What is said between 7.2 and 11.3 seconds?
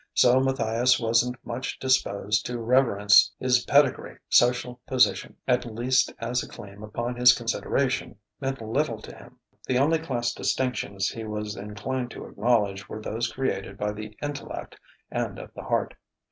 consideration, meant little to him: the only class distinctions he